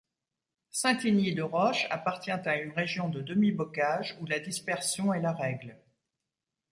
[0.71, 5.77] Saint-Igny-de-Roche appartient à une région de demi-bocage où la dispersion est la règle.